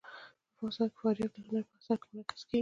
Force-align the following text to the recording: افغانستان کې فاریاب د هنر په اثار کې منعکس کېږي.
افغانستان 0.53 0.87
کې 0.91 0.97
فاریاب 1.01 1.31
د 1.33 1.37
هنر 1.45 1.63
په 1.69 1.75
اثار 1.79 1.97
کې 2.01 2.07
منعکس 2.09 2.41
کېږي. 2.49 2.59